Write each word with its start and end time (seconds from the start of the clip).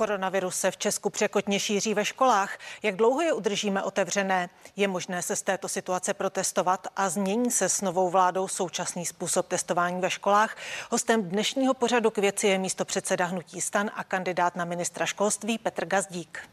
Koronavirus 0.00 0.56
se 0.56 0.70
v 0.70 0.76
Česku 0.76 1.10
překotně 1.10 1.60
šíří 1.60 1.94
ve 1.94 2.04
školách. 2.04 2.58
Jak 2.82 2.96
dlouho 2.96 3.20
je 3.20 3.32
udržíme 3.32 3.82
otevřené? 3.82 4.48
Je 4.76 4.88
možné 4.88 5.22
se 5.22 5.36
z 5.36 5.42
této 5.42 5.68
situace 5.68 6.14
protestovat 6.14 6.86
a 6.96 7.08
změní 7.08 7.50
se 7.50 7.68
s 7.68 7.80
novou 7.80 8.10
vládou 8.10 8.48
současný 8.48 9.06
způsob 9.06 9.48
testování 9.48 10.00
ve 10.00 10.10
školách? 10.10 10.56
Hostem 10.90 11.22
dnešního 11.22 11.74
pořadu 11.74 12.10
k 12.10 12.18
věci 12.18 12.46
je 12.46 12.58
místo 12.58 12.84
předseda 12.84 13.24
Hnutí 13.24 13.60
stan 13.60 13.90
a 13.94 14.04
kandidát 14.04 14.56
na 14.56 14.64
ministra 14.64 15.06
školství 15.06 15.58
Petr 15.58 15.86
Gazdík. 15.86 16.48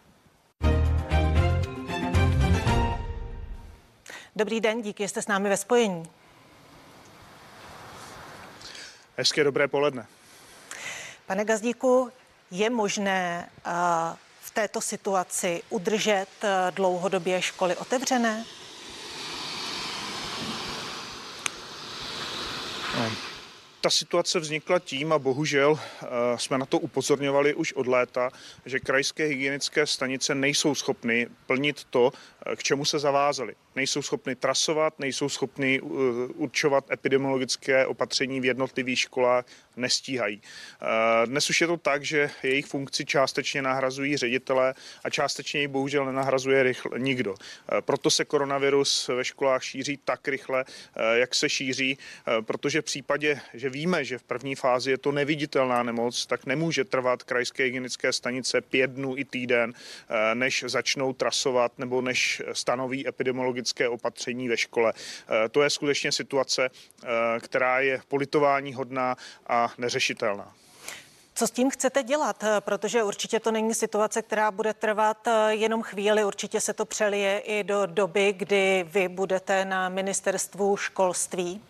Dobrý 4.35 4.61
den, 4.61 4.81
díky, 4.81 5.07
jste 5.07 5.21
s 5.21 5.27
námi 5.27 5.49
ve 5.49 5.57
spojení. 5.57 6.09
Hezké 9.17 9.43
dobré 9.43 9.67
poledne. 9.67 10.05
Pane 11.25 11.45
Gazdíku, 11.45 12.11
je 12.51 12.69
možné 12.69 13.49
uh, 13.65 13.71
v 14.41 14.51
této 14.51 14.81
situaci 14.81 15.63
udržet 15.69 16.27
uh, 16.43 16.49
dlouhodobě 16.75 17.41
školy 17.41 17.75
otevřené? 17.75 18.45
No, 22.97 23.11
ta 23.81 23.89
situace 23.89 24.39
vznikla 24.39 24.79
tím 24.79 25.13
a 25.13 25.19
bohužel 25.19 25.71
uh, 25.71 25.79
jsme 26.37 26.57
na 26.57 26.65
to 26.65 26.79
upozorňovali 26.79 27.53
už 27.53 27.73
od 27.73 27.87
léta, 27.87 28.29
že 28.65 28.79
krajské 28.79 29.25
hygienické 29.25 29.87
stanice 29.87 30.35
nejsou 30.35 30.75
schopny 30.75 31.27
plnit 31.45 31.83
to, 31.83 32.11
k 32.55 32.63
čemu 32.63 32.85
se 32.85 32.99
zavázali 32.99 33.55
nejsou 33.75 34.01
schopny 34.01 34.35
trasovat, 34.35 34.99
nejsou 34.99 35.29
schopny 35.29 35.81
uh, 35.81 35.91
určovat 36.35 36.91
epidemiologické 36.91 37.85
opatření 37.85 38.41
v 38.41 38.45
jednotlivých 38.45 38.99
školách, 38.99 39.45
nestíhají. 39.75 40.41
Uh, 40.41 41.29
dnes 41.29 41.49
už 41.49 41.61
je 41.61 41.67
to 41.67 41.77
tak, 41.77 42.03
že 42.03 42.29
jejich 42.43 42.65
funkci 42.65 43.05
částečně 43.05 43.61
nahrazují 43.61 44.17
ředitelé 44.17 44.73
a 45.03 45.09
částečně 45.09 45.59
ji 45.61 45.67
bohužel 45.67 46.05
nenahrazuje 46.05 46.63
rychle, 46.63 46.99
nikdo. 46.99 47.31
Uh, 47.31 47.37
proto 47.81 48.09
se 48.09 48.25
koronavirus 48.25 49.07
ve 49.07 49.25
školách 49.25 49.63
šíří 49.63 49.99
tak 50.05 50.27
rychle, 50.27 50.65
jak 51.13 51.35
se 51.35 51.49
šíří, 51.49 51.97
protože 52.41 52.81
v 52.81 52.85
případě, 52.85 53.39
že 53.53 53.69
víme, 53.69 54.05
že 54.05 54.17
v 54.17 54.23
první 54.23 54.55
fázi 54.55 54.91
je 54.91 54.97
to 54.97 55.11
neviditelná 55.11 55.83
nemoc, 55.83 56.25
tak 56.25 56.45
nemůže 56.45 56.83
trvat 56.83 57.23
krajské 57.23 57.63
hygienické 57.63 58.13
stanice 58.13 58.61
pět 58.61 58.91
dnů 58.91 59.17
i 59.17 59.25
týden, 59.25 59.73
než 60.33 60.63
začnou 60.67 61.13
trasovat 61.13 61.79
nebo 61.79 62.01
než 62.01 62.36
stanoví 62.53 63.07
epidemiologické 63.07 63.89
opatření 63.89 64.49
ve 64.49 64.57
škole. 64.57 64.93
Eh, 64.95 65.49
to 65.49 65.61
je 65.61 65.69
skutečně 65.69 66.11
situace, 66.11 66.69
eh, 66.69 67.07
která 67.39 67.79
je 67.79 68.01
politování 68.07 68.73
hodná 68.73 69.15
a 69.47 69.73
neřešitelná. 69.77 70.53
Co 71.35 71.47
s 71.47 71.51
tím 71.51 71.69
chcete 71.69 72.03
dělat? 72.03 72.43
Eh, 72.43 72.61
protože 72.61 73.03
určitě 73.03 73.39
to 73.39 73.51
není 73.51 73.73
situace, 73.73 74.21
která 74.21 74.51
bude 74.51 74.73
trvat 74.73 75.27
jenom 75.49 75.81
chvíli. 75.81 76.25
Určitě 76.25 76.61
se 76.61 76.73
to 76.73 76.85
přelije 76.85 77.39
i 77.39 77.63
do 77.63 77.85
doby, 77.85 78.33
kdy 78.33 78.85
vy 78.87 79.07
budete 79.07 79.65
na 79.65 79.89
ministerstvu 79.89 80.77
školství. 80.77 81.61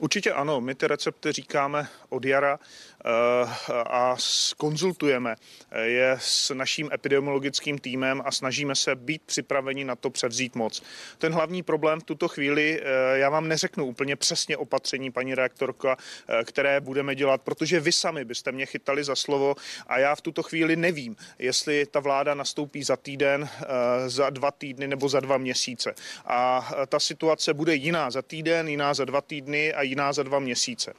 Určitě 0.00 0.32
ano, 0.32 0.60
my 0.60 0.74
ty 0.74 0.86
recepty 0.86 1.32
říkáme 1.32 1.88
od 2.08 2.24
jara. 2.24 2.58
Eh, 3.04 3.72
a 3.72 4.16
konzultujeme 4.56 5.36
je 5.82 6.16
s 6.20 6.54
naším 6.54 6.90
epidemiologickým 6.92 7.78
týmem 7.78 8.22
a 8.24 8.30
snažíme 8.30 8.74
se 8.74 8.94
být 8.94 9.22
připraveni 9.26 9.84
na 9.84 9.96
to 9.96 10.10
převzít 10.10 10.54
moc. 10.54 10.82
Ten 11.18 11.32
hlavní 11.32 11.62
problém 11.62 12.00
v 12.00 12.04
tuto 12.04 12.28
chvíli, 12.28 12.80
eh, 12.80 13.18
já 13.18 13.30
vám 13.30 13.48
neřeknu 13.48 13.84
úplně 13.84 14.16
přesně 14.16 14.56
opatření, 14.56 15.10
paní 15.10 15.34
reaktorka, 15.34 15.96
eh, 16.28 16.44
které 16.44 16.80
budeme 16.80 17.14
dělat, 17.14 17.42
protože 17.42 17.80
vy 17.80 17.92
sami 17.92 18.24
byste 18.24 18.52
mě 18.52 18.66
chytali 18.66 19.04
za 19.04 19.16
slovo 19.16 19.54
a 19.86 19.98
já 19.98 20.14
v 20.14 20.20
tuto 20.20 20.42
chvíli 20.42 20.76
nevím, 20.76 21.16
jestli 21.38 21.86
ta 21.86 22.00
vláda 22.00 22.34
nastoupí 22.34 22.82
za 22.82 22.96
týden, 22.96 23.48
za 24.06 24.30
dva 24.30 24.50
týdny 24.50 24.88
nebo 24.88 25.08
za 25.08 25.20
dva 25.20 25.38
měsíce. 25.38 25.94
A 26.26 26.70
ta 26.88 27.00
situace 27.00 27.54
bude 27.54 27.74
jiná 27.74 28.10
za 28.10 28.22
týden, 28.22 28.68
jiná 28.68 28.94
za 28.94 29.04
dva 29.04 29.20
týdny 29.20 29.74
a 29.74 29.82
jiná 29.82 30.12
za 30.12 30.22
dva 30.22 30.38
měsíce. 30.38 30.92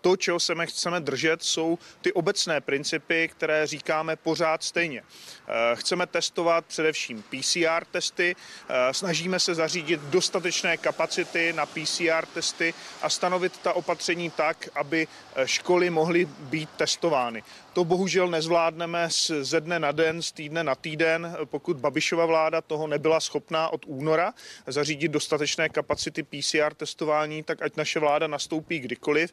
To, 0.00 0.16
čeho 0.16 0.40
se 0.40 0.54
chceme 0.66 1.00
držet, 1.00 1.25
držet, 1.26 1.42
jsou 1.42 1.78
ty 2.00 2.12
obecné 2.12 2.60
principy, 2.60 3.28
které 3.28 3.66
říkáme 3.66 4.16
pořád 4.16 4.62
stejně. 4.62 5.02
Eh, 5.02 5.76
chceme 5.76 6.06
testovat 6.06 6.64
především 6.66 7.22
PCR 7.22 7.84
testy, 7.90 8.36
eh, 8.68 8.94
snažíme 8.94 9.40
se 9.40 9.54
zařídit 9.54 10.00
dostatečné 10.00 10.76
kapacity 10.76 11.52
na 11.52 11.66
PCR 11.66 12.26
testy 12.34 12.74
a 13.02 13.10
stanovit 13.10 13.58
ta 13.58 13.72
opatření 13.72 14.30
tak, 14.30 14.68
aby 14.74 15.08
školy 15.44 15.90
mohly 15.90 16.24
být 16.24 16.70
testovány. 16.76 17.42
To 17.72 17.84
bohužel 17.84 18.28
nezvládneme 18.28 19.08
ze 19.40 19.60
dne 19.60 19.78
na 19.78 19.92
den, 19.92 20.22
z 20.22 20.32
týdne 20.32 20.64
na 20.64 20.74
týden, 20.74 21.36
pokud 21.44 21.76
Babišova 21.76 22.26
vláda 22.26 22.60
toho 22.60 22.86
nebyla 22.86 23.20
schopná 23.20 23.68
od 23.68 23.84
února 23.86 24.34
zařídit 24.66 25.08
dostatečné 25.08 25.68
kapacity 25.68 26.22
PCR 26.22 26.74
testování, 26.74 27.42
tak 27.42 27.62
ať 27.62 27.76
naše 27.76 28.00
vláda 28.00 28.26
nastoupí 28.26 28.78
kdykoliv, 28.78 29.32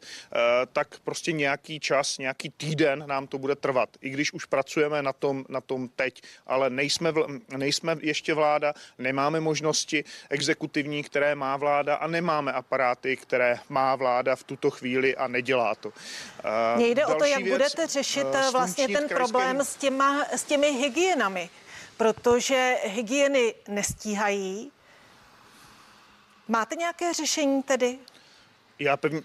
tak 0.73 0.99
prostě 1.03 1.31
nějaký 1.31 1.79
čas, 1.79 2.17
nějaký 2.17 2.49
týden 2.49 3.03
nám 3.07 3.27
to 3.27 3.37
bude 3.37 3.55
trvat. 3.55 3.89
I 4.01 4.09
když 4.09 4.33
už 4.33 4.45
pracujeme 4.45 5.01
na 5.01 5.13
tom, 5.13 5.45
na 5.49 5.61
tom 5.61 5.89
teď, 5.95 6.21
ale 6.47 6.69
nejsme, 6.69 7.11
vl, 7.11 7.27
nejsme 7.57 7.97
ještě 8.01 8.33
vláda, 8.33 8.73
nemáme 8.97 9.39
možnosti 9.39 10.03
exekutivní, 10.29 11.03
které 11.03 11.35
má 11.35 11.57
vláda 11.57 11.95
a 11.95 12.07
nemáme 12.07 12.51
aparáty, 12.51 13.17
které 13.17 13.59
má 13.69 13.95
vláda 13.95 14.35
v 14.35 14.43
tuto 14.43 14.71
chvíli 14.71 15.15
a 15.15 15.27
nedělá 15.27 15.75
to. 15.75 15.92
Mně 16.75 16.87
jde 16.87 17.05
o 17.05 17.15
to, 17.15 17.25
jak 17.25 17.43
věc, 17.43 17.53
budete 17.53 17.87
řešit 17.87 18.23
uh, 18.23 18.51
vlastně 18.51 18.87
ten 18.87 19.07
problém 19.07 19.61
s, 19.61 19.75
těma, 19.75 20.25
s 20.31 20.43
těmi 20.43 20.71
hygienami, 20.71 21.49
protože 21.97 22.77
hygieny 22.83 23.55
nestíhají. 23.67 24.71
Máte 26.47 26.75
nějaké 26.75 27.13
řešení 27.13 27.63
tedy? 27.63 27.99
Já 28.79 28.97
pevně, 28.97 29.21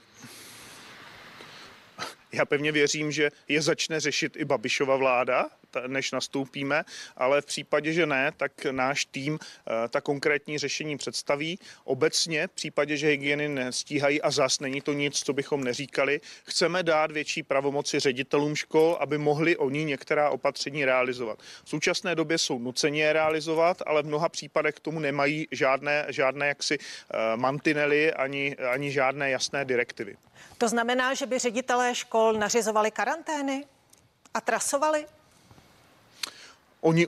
já 2.33 2.45
pevně 2.45 2.73
věřím, 2.73 3.12
že 3.12 3.31
je 3.49 3.62
začne 3.62 4.01
řešit 4.01 4.37
i 4.37 4.45
Babišova 4.45 4.97
vláda, 4.97 5.47
než 5.87 6.12
nastoupíme, 6.12 6.84
ale 7.16 7.41
v 7.41 7.47
případě, 7.47 7.93
že 7.93 8.06
ne, 8.06 8.33
tak 8.37 8.53
náš 8.71 9.05
tým 9.05 9.39
eh, 9.43 9.89
ta 9.89 10.00
konkrétní 10.00 10.59
řešení 10.59 10.97
představí. 10.97 11.59
Obecně 11.84 12.47
v 12.47 12.50
případě, 12.50 12.97
že 12.97 13.06
hygieny 13.06 13.49
nestíhají 13.49 14.22
a 14.22 14.31
zas 14.31 14.61
není 14.61 14.81
to 14.81 14.93
nic, 14.93 15.21
co 15.21 15.33
bychom 15.33 15.65
neříkali, 15.65 16.21
chceme 16.44 16.83
dát 16.83 17.11
větší 17.11 17.43
pravomoci 17.43 18.00
ředitelům 18.00 18.56
škol, 18.56 18.97
aby 19.00 19.19
mohli 19.19 19.56
oni 19.56 19.84
některá 19.84 20.31
opatření 20.31 20.84
realizovat. 20.84 21.39
V 21.65 21.69
současné 21.69 22.15
době 22.15 22.39
jsou 22.39 22.59
nuceni 22.59 23.00
je 23.00 23.12
realizovat, 23.12 23.83
ale 23.87 24.03
v 24.03 24.06
mnoha 24.06 24.28
případech 24.28 24.75
k 24.75 24.81
tomu 24.81 25.00
nemají 25.00 25.49
žádné, 25.50 26.06
žádné 26.09 26.49
jaksi 26.49 26.78
eh, 26.78 27.37
mantinely 27.37 28.12
ani, 28.12 28.56
ani 28.56 28.91
žádné 28.91 29.31
jasné 29.31 29.65
direktivy. 29.65 30.16
To 30.59 30.69
znamená, 30.69 31.15
že 31.15 31.27
by 31.27 31.39
ředitelé 31.39 31.95
škol 31.95 32.33
nařizovali 32.33 32.91
karantény 32.91 33.65
a 34.34 34.41
trasovali? 34.41 35.06
Oni, 36.81 37.06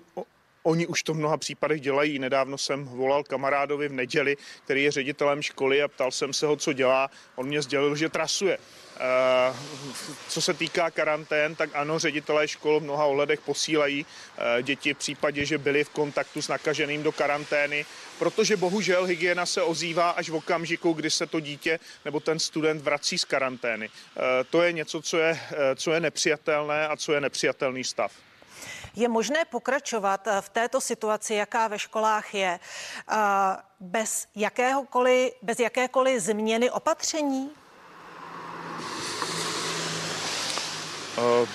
Oni 0.62 0.86
už 0.86 1.02
to 1.02 1.14
v 1.14 1.16
mnoha 1.16 1.36
případech 1.36 1.80
dělají. 1.80 2.18
Nedávno 2.18 2.58
jsem 2.58 2.84
volal 2.84 3.24
kamarádovi 3.24 3.88
v 3.88 3.92
neděli, 3.92 4.36
který 4.64 4.82
je 4.82 4.90
ředitelem 4.90 5.42
školy 5.42 5.82
a 5.82 5.88
ptal 5.88 6.10
jsem 6.10 6.32
se 6.32 6.46
ho, 6.46 6.56
co 6.56 6.72
dělá. 6.72 7.10
On 7.36 7.46
mě 7.46 7.62
sdělil, 7.62 7.96
že 7.96 8.08
trasuje. 8.08 8.58
Eh, 9.00 9.54
co 10.28 10.42
se 10.42 10.54
týká 10.54 10.90
karantén, 10.90 11.54
tak 11.54 11.70
ano, 11.72 11.98
ředitelé 11.98 12.48
škol 12.48 12.80
v 12.80 12.82
mnoha 12.82 13.04
ohledech 13.04 13.40
posílají 13.40 14.06
eh, 14.38 14.62
děti 14.62 14.94
v 14.94 14.98
případě, 14.98 15.44
že 15.44 15.58
byli 15.58 15.84
v 15.84 15.88
kontaktu 15.88 16.42
s 16.42 16.48
nakaženým 16.48 17.02
do 17.02 17.12
karantény, 17.12 17.86
protože 18.18 18.56
bohužel 18.56 19.04
hygiena 19.04 19.46
se 19.46 19.62
ozývá 19.62 20.10
až 20.10 20.30
v 20.30 20.34
okamžiku, 20.34 20.92
kdy 20.92 21.10
se 21.10 21.26
to 21.26 21.40
dítě 21.40 21.80
nebo 22.04 22.20
ten 22.20 22.38
student 22.38 22.82
vrací 22.82 23.18
z 23.18 23.24
karantény. 23.24 23.88
Eh, 23.88 24.20
to 24.50 24.62
je 24.62 24.72
něco, 24.72 25.02
co 25.02 25.18
je, 25.18 25.40
co 25.76 25.92
je 25.92 26.00
nepřijatelné 26.00 26.88
a 26.88 26.96
co 26.96 27.12
je 27.12 27.20
nepřijatelný 27.20 27.84
stav. 27.84 28.12
Je 28.96 29.08
možné 29.08 29.44
pokračovat 29.44 30.28
v 30.40 30.48
této 30.48 30.80
situaci, 30.80 31.34
jaká 31.34 31.68
ve 31.68 31.78
školách 31.78 32.34
je, 32.34 32.60
bez, 33.80 34.26
jakéhokoliv, 34.34 35.32
bez 35.42 35.58
jakékoliv 35.60 36.22
změny 36.22 36.70
opatření? 36.70 37.50
Uh, 41.18 41.48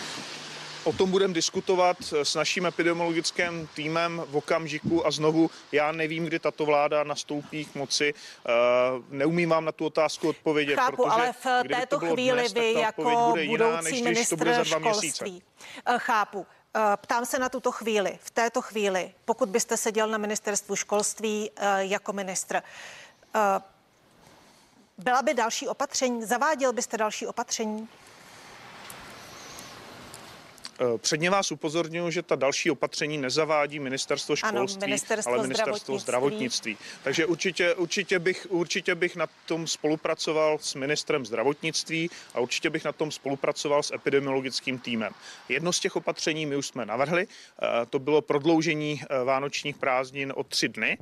o 0.83 0.93
tom 0.93 1.11
budeme 1.11 1.33
diskutovat 1.33 1.97
s 2.23 2.35
naším 2.35 2.65
epidemiologickým 2.65 3.69
týmem 3.75 4.23
v 4.27 4.37
okamžiku 4.37 5.07
a 5.07 5.11
znovu 5.11 5.49
já 5.71 5.91
nevím, 5.91 6.25
kdy 6.25 6.39
tato 6.39 6.65
vláda 6.65 7.03
nastoupí 7.03 7.65
k 7.65 7.75
moci. 7.75 8.13
Neumím 9.09 9.49
vám 9.49 9.65
na 9.65 9.71
tu 9.71 9.85
otázku 9.85 10.29
odpovědět, 10.29 10.75
Chápu, 10.75 10.95
protože 10.95 11.09
ale 11.09 11.33
v 11.33 11.67
této 11.67 11.99
chvíli 11.99 12.41
dnes, 12.41 12.53
vy 12.53 12.73
jako 12.73 13.03
budoucí 13.03 13.49
jiná, 13.49 13.81
než 13.81 14.01
ministr 14.01 14.29
to 14.29 14.37
bude 14.37 14.53
za 14.53 14.63
dva 14.63 14.79
školství. 14.79 15.31
Měsíce. 15.31 15.45
Chápu. 15.97 16.45
Ptám 16.95 17.25
se 17.25 17.39
na 17.39 17.49
tuto 17.49 17.71
chvíli, 17.71 18.19
v 18.23 18.31
této 18.31 18.61
chvíli, 18.61 19.13
pokud 19.25 19.49
byste 19.49 19.77
seděl 19.77 20.07
na 20.07 20.17
ministerstvu 20.17 20.75
školství 20.75 21.51
jako 21.77 22.13
ministr, 22.13 22.61
byla 24.97 25.21
by 25.21 25.33
další 25.33 25.67
opatření? 25.67 26.25
Zaváděl 26.25 26.73
byste 26.73 26.97
další 26.97 27.27
opatření? 27.27 27.89
Eh, 30.79 30.97
předně 30.97 31.29
vás 31.29 31.51
upozorňuji, 31.51 32.11
že 32.11 32.21
ta 32.21 32.35
další 32.35 32.71
opatření 32.71 33.17
nezavádí 33.17 33.79
ministerstvo 33.79 34.35
školství, 34.35 34.81
ano, 34.81 34.87
ministerstvo 34.87 35.33
ale 35.33 35.47
ministerstvo 35.47 35.99
zdravotnictví. 35.99 36.73
zdravotnictví. 36.73 36.77
Takže 37.03 37.25
určitě, 37.25 37.73
určitě, 37.73 38.19
bych, 38.19 38.47
určitě 38.49 38.95
bych 38.95 39.15
na 39.15 39.27
tom 39.45 39.67
spolupracoval 39.67 40.57
s 40.61 40.75
ministrem 40.75 41.25
zdravotnictví 41.25 42.09
a 42.33 42.39
určitě 42.39 42.69
bych 42.69 42.85
na 42.85 42.91
tom 42.91 43.11
spolupracoval 43.11 43.83
s 43.83 43.93
epidemiologickým 43.93 44.79
týmem. 44.79 45.13
Jedno 45.49 45.73
z 45.73 45.79
těch 45.79 45.95
opatření 45.95 46.45
my 46.45 46.55
už 46.55 46.67
jsme 46.67 46.85
navrhli, 46.85 47.27
eh, 47.27 47.85
to 47.89 47.99
bylo 47.99 48.21
prodloužení 48.21 49.01
eh, 49.01 49.23
vánočních 49.23 49.75
prázdnin 49.75 50.33
o 50.35 50.43
tři 50.43 50.69
dny. 50.69 50.97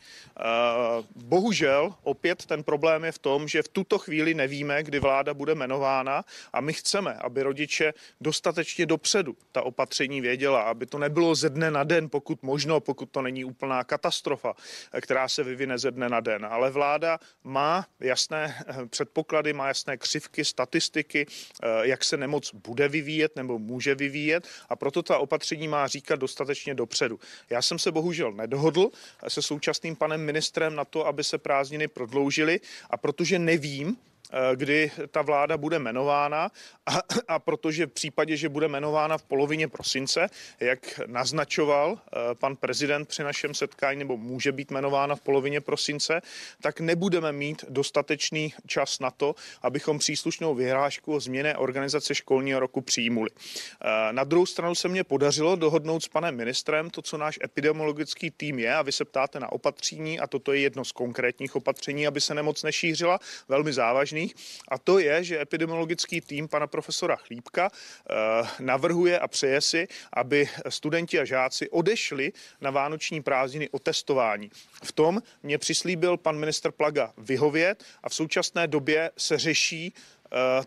Bohužel 1.16 1.94
opět 2.04 2.46
ten 2.46 2.64
problém 2.64 3.04
je 3.04 3.12
v 3.12 3.20
tom, 3.20 3.48
že 3.48 3.64
v 3.64 3.68
tuto 3.68 3.98
chvíli 3.98 4.34
nevíme, 4.34 4.84
kdy 4.84 5.00
vláda 5.00 5.34
bude 5.34 5.52
jmenována 5.52 6.25
a 6.54 6.62
my 6.62 6.74
chceme, 6.74 7.14
aby 7.14 7.44
rodiče 7.44 7.94
dostatečně 8.22 8.86
dopředu 8.86 9.36
ta 9.52 9.62
opatření 9.63 10.21
věděla, 10.21 10.62
aby 10.62 10.86
to 10.86 10.98
nebylo 10.98 11.36
ze 11.36 11.50
dne 11.50 11.71
na 11.71 11.83
den, 11.83 12.10
pokud 12.10 12.44
možno, 12.44 12.80
pokud 12.80 13.06
to 13.06 13.21
není 13.21 13.45
úplná 13.45 13.83
katastrofa, 13.83 14.54
která 15.01 15.27
se 15.27 15.44
vyvine 15.44 15.77
ze 15.77 15.92
dne 15.92 16.10
na 16.10 16.19
den. 16.19 16.45
Ale 16.45 16.71
vláda 16.71 17.19
má 17.44 17.86
jasné 18.00 18.56
eh, 18.68 18.86
předpoklady, 18.86 19.54
má 19.54 19.68
jasné 19.68 19.98
křivky, 19.98 20.45
statistiky, 20.45 21.25
eh, 21.63 21.68
jak 21.81 22.04
se 22.04 22.18
nemoc 22.18 22.54
bude 22.54 22.88
vyvíjet 22.88 23.36
nebo 23.36 23.60
může 23.60 23.95
vyvíjet 23.95 24.48
a 24.69 24.75
proto 24.75 25.04
ta 25.04 25.18
opatření 25.18 25.68
má 25.68 25.88
říkat 25.88 26.19
dostatečně 26.19 26.75
dopředu. 26.75 27.19
Já 27.50 27.62
jsem 27.62 27.80
se 27.80 27.92
bohužel 27.92 28.31
nedohodl 28.31 28.89
se 29.27 29.42
současným 29.42 29.95
panem 29.95 30.25
ministrem 30.25 30.75
na 30.75 30.86
to, 30.86 31.07
aby 31.07 31.24
se 31.24 31.38
prázdniny 31.38 31.88
prodloužily 31.88 32.60
a 32.89 32.98
protože 32.98 33.39
nevím, 33.39 33.98
kdy 34.56 34.91
ta 35.12 35.21
vláda 35.21 35.57
bude 35.57 35.80
jmenována 35.80 36.51
a, 36.85 37.00
a 37.27 37.39
protože 37.39 37.85
v 37.85 37.91
případě, 37.91 38.38
že 38.38 38.50
bude 38.50 38.68
jmenována 38.68 39.18
v 39.18 39.24
polovině 39.24 39.68
prosince, 39.68 40.27
jak 40.59 41.00
naznačoval 41.06 41.97
eh, 41.97 42.35
pan 42.35 42.56
prezident 42.56 43.07
při 43.07 43.24
našem 43.24 43.53
setkání, 43.53 44.00
nebo 44.00 44.18
může 44.18 44.51
být 44.51 44.71
jmenována 44.71 45.15
v 45.15 45.21
polovině 45.21 45.62
prosince, 45.62 46.21
tak 46.62 46.80
nebudeme 46.80 47.31
mít 47.31 47.65
dostatečný 47.69 48.53
čas 48.68 49.00
na 49.00 49.12
to, 49.12 49.35
abychom 49.62 50.00
příslušnou 50.00 50.56
vyhlášku 50.56 51.13
o 51.13 51.19
změně 51.19 51.57
organizace 51.57 52.15
školního 52.15 52.59
roku 52.59 52.81
přijmuli. 52.81 53.29
Eh, 53.31 54.13
na 54.13 54.24
druhou 54.24 54.45
stranu 54.45 54.75
se 54.75 54.88
mě 54.88 55.03
podařilo 55.03 55.56
dohodnout 55.56 56.03
s 56.03 56.07
panem 56.07 56.36
ministrem 56.36 56.89
to, 56.89 57.01
co 57.01 57.18
náš 57.18 57.39
epidemiologický 57.44 58.31
tým 58.31 58.59
je, 58.59 58.75
a 58.75 58.81
vy 58.81 58.91
se 58.91 59.06
ptáte 59.06 59.39
na 59.39 59.51
opatření, 59.51 60.19
a 60.19 60.27
toto 60.27 60.53
je 60.53 60.59
jedno 60.59 60.86
z 60.86 60.91
konkrétních 60.91 61.56
opatření, 61.56 62.07
aby 62.07 62.21
se 62.21 62.33
nemoc 62.33 62.63
nešířila, 62.63 63.19
velmi 63.47 63.74
závažný 63.74 64.23
vážných 64.24 64.36
a 64.68 64.78
to 64.78 65.00
je, 65.00 65.24
že 65.24 65.42
epidemiologický 65.42 66.22
tým 66.22 66.48
pana 66.48 66.68
profesora 66.68 67.16
Chlípka 67.16 67.70
eh, 67.70 68.48
navrhuje 68.60 69.20
a 69.20 69.28
přeje 69.28 69.62
si, 69.62 69.88
aby 70.14 70.50
studenti 70.70 71.20
a 71.20 71.25
žáci 71.25 71.70
odešli 71.70 72.31
na 72.62 72.72
vánoční 72.72 73.22
prázdniny 73.22 73.70
o 73.70 73.80
testování. 73.80 74.52
V 74.84 74.92
tom 74.92 75.22
mě 75.44 75.58
přislíbil 75.58 76.18
pan 76.18 76.38
minister 76.38 76.72
Plaga 76.72 77.14
vyhovět 77.18 77.84
a 78.04 78.10
v 78.10 78.14
současné 78.14 78.68
době 78.68 79.12
se 79.18 79.38
řeší 79.38 79.94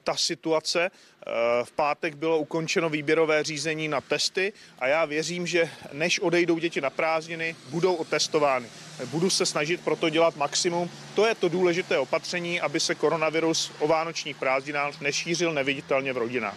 ta 0.05 0.17
situace. 0.17 0.91
Eh, 1.27 1.31
v 1.65 1.73
pátek 1.73 2.15
bylo 2.15 2.39
ukončeno 2.39 2.89
výběrové 2.91 3.45
řízení 3.45 3.89
na 3.89 4.01
testy 4.01 4.53
a 4.79 4.87
já 4.87 5.05
věřím, 5.05 5.47
že 5.47 5.71
než 5.93 6.21
odejdou 6.21 6.59
děti 6.59 6.81
na 6.81 6.91
prázdniny, 6.91 7.57
budou 7.69 7.95
otestovány. 7.95 8.69
Budu 9.05 9.31
se 9.31 9.47
snažit 9.47 9.81
proto 9.81 10.09
dělat 10.09 10.37
maximum. 10.37 10.91
To 11.15 11.27
je 11.27 11.35
to 11.35 11.49
důležité 11.49 11.99
opatření, 11.99 12.61
aby 12.61 12.81
se 12.81 12.95
koronavirus 12.95 13.73
o 13.79 13.89
vánočních 13.89 14.37
prázdninách 14.37 15.01
nešířil 15.01 15.53
neviditelně 15.53 16.13
v 16.13 16.17
rodinách. 16.17 16.57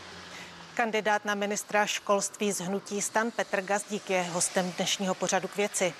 Kandidát 0.73 1.25
na 1.25 1.35
ministra 1.35 1.85
školství 1.85 2.51
z 2.51 2.62
Hnutí 2.62 3.01
stan 3.01 3.31
Petr 3.31 3.62
Gazdík 3.62 4.09
je 4.09 4.21
hostem 4.21 4.73
dnešního 4.77 5.15
pořadu 5.15 5.47
k 5.47 5.57
věci. 5.57 5.94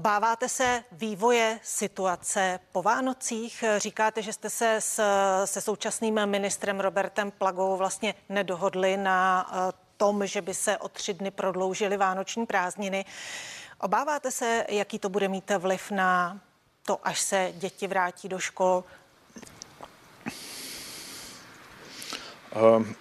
Obáváte 0.00 0.48
se 0.48 0.84
vývoje 0.92 1.60
situace 1.62 2.60
po 2.72 2.82
Vánocích? 2.82 3.64
Říkáte, 3.76 4.22
že 4.22 4.32
jste 4.32 4.50
se 4.50 4.76
s, 4.78 5.02
se 5.44 5.60
současným 5.60 6.26
ministrem 6.26 6.80
Robertem 6.80 7.30
Plagou 7.30 7.76
vlastně 7.76 8.14
nedohodli 8.28 8.96
na 8.96 9.50
eh, 9.52 9.72
tom, 9.96 10.26
že 10.26 10.42
by 10.42 10.54
se 10.54 10.78
o 10.78 10.88
tři 10.88 11.14
dny 11.14 11.30
prodloužily 11.30 11.96
vánoční 11.96 12.46
prázdniny. 12.46 13.04
Obáváte 13.80 14.30
se, 14.30 14.66
jaký 14.68 14.98
to 14.98 15.08
bude 15.08 15.28
mít 15.28 15.50
vliv 15.58 15.90
na 15.90 16.40
to, 16.86 16.98
až 17.02 17.20
se 17.20 17.52
děti 17.56 17.86
vrátí 17.86 18.28
do 18.28 18.38
škol? 18.38 18.84
Um 22.76 22.94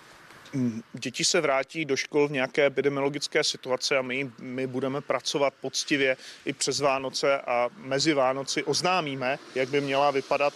děti 0.93 1.25
se 1.25 1.41
vrátí 1.41 1.85
do 1.85 1.95
škol 1.95 2.27
v 2.27 2.31
nějaké 2.31 2.65
epidemiologické 2.65 3.43
situaci 3.43 3.95
a 3.95 4.01
my, 4.01 4.31
my 4.39 4.67
budeme 4.67 5.01
pracovat 5.01 5.53
poctivě 5.61 6.17
i 6.45 6.53
přes 6.53 6.79
Vánoce 6.79 7.41
a 7.41 7.69
mezi 7.77 8.13
Vánoci 8.13 8.63
oznámíme, 8.63 9.39
jak 9.55 9.69
by 9.69 9.81
měla 9.81 10.11
vypadat 10.11 10.53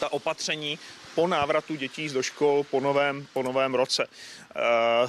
ta 0.00 0.12
opatření 0.12 0.78
po 1.16 1.26
návratu 1.26 1.74
dětí 1.74 2.08
do 2.08 2.22
škol 2.22 2.64
po 2.70 2.80
novém, 2.80 3.26
po 3.32 3.42
novém 3.42 3.74
roce. 3.74 4.06
Eh, 4.56 5.08